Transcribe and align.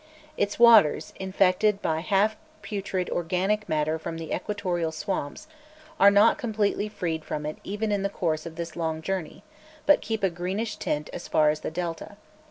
Its 0.35 0.57
waters, 0.57 1.13
infected 1.19 1.79
by 1.79 1.99
half 1.99 2.35
putrid 2.63 3.07
organic 3.11 3.69
matter 3.69 3.99
from 3.99 4.17
the 4.17 4.33
equatorial 4.33 4.91
swamps, 4.91 5.45
are 5.99 6.09
not 6.09 6.39
completely 6.39 6.89
freed 6.89 7.23
from 7.23 7.45
it 7.45 7.59
even 7.63 7.91
in 7.91 8.01
the 8.01 8.09
course 8.09 8.47
of 8.47 8.55
this 8.55 8.75
long 8.75 8.99
journey, 9.03 9.43
but 9.85 10.01
keep 10.01 10.23
a 10.23 10.31
greenish 10.31 10.77
tint 10.77 11.07
as 11.13 11.27
far 11.27 11.51
as 11.51 11.59
the 11.59 11.69
Delta. 11.69 12.17